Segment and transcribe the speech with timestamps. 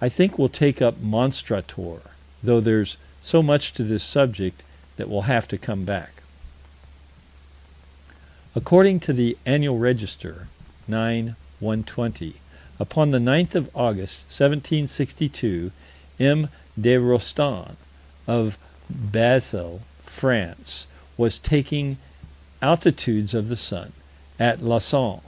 [0.00, 2.02] I think we'll take up Monstrator,
[2.40, 4.62] though there's so much to this subject
[4.96, 6.22] that we'll have to come back.
[8.54, 10.46] According to the Annual Register,
[10.86, 12.34] 9 120,
[12.78, 15.72] upon the 9th of August, 1762,
[16.20, 16.46] M.
[16.80, 17.74] de Rostan,
[18.28, 18.56] of
[18.88, 21.98] Basle, France, was taking
[22.62, 23.92] altitudes of the sun,
[24.38, 25.22] at Lausanne.